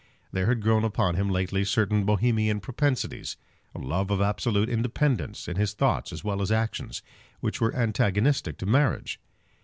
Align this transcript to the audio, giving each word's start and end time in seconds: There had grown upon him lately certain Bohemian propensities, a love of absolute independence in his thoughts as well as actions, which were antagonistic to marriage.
There 0.31 0.47
had 0.47 0.63
grown 0.63 0.83
upon 0.83 1.13
him 1.13 1.29
lately 1.29 1.63
certain 1.63 2.05
Bohemian 2.05 2.59
propensities, 2.59 3.37
a 3.75 3.77
love 3.77 4.09
of 4.09 4.19
absolute 4.19 4.67
independence 4.67 5.47
in 5.47 5.57
his 5.57 5.73
thoughts 5.73 6.11
as 6.11 6.23
well 6.23 6.41
as 6.41 6.51
actions, 6.51 7.03
which 7.39 7.61
were 7.61 7.75
antagonistic 7.75 8.57
to 8.57 8.65
marriage. 8.65 9.19